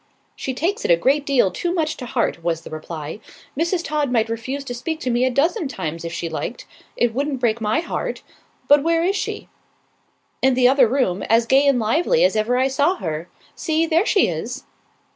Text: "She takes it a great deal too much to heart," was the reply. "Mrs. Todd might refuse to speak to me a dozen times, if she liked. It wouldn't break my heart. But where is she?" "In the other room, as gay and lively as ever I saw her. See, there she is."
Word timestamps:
"She 0.35 0.55
takes 0.55 0.83
it 0.83 0.89
a 0.89 0.95
great 0.97 1.27
deal 1.27 1.51
too 1.51 1.71
much 1.75 1.95
to 1.97 2.07
heart," 2.07 2.43
was 2.43 2.61
the 2.61 2.71
reply. 2.71 3.19
"Mrs. 3.55 3.83
Todd 3.85 4.11
might 4.11 4.29
refuse 4.29 4.63
to 4.63 4.73
speak 4.73 4.99
to 5.01 5.11
me 5.11 5.25
a 5.25 5.29
dozen 5.29 5.67
times, 5.67 6.03
if 6.03 6.11
she 6.11 6.27
liked. 6.27 6.65
It 6.97 7.13
wouldn't 7.13 7.39
break 7.39 7.61
my 7.61 7.81
heart. 7.81 8.23
But 8.67 8.81
where 8.81 9.03
is 9.03 9.15
she?" 9.15 9.47
"In 10.41 10.55
the 10.55 10.67
other 10.67 10.87
room, 10.87 11.21
as 11.29 11.45
gay 11.45 11.67
and 11.67 11.77
lively 11.77 12.23
as 12.23 12.35
ever 12.35 12.57
I 12.57 12.67
saw 12.67 12.95
her. 12.95 13.29
See, 13.55 13.85
there 13.85 14.07
she 14.07 14.27
is." 14.27 14.63